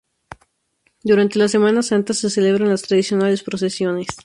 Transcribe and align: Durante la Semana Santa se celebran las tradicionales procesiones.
Durante 1.03 1.37
la 1.37 1.47
Semana 1.47 1.83
Santa 1.83 2.15
se 2.15 2.31
celebran 2.31 2.69
las 2.69 2.81
tradicionales 2.81 3.43
procesiones. 3.43 4.07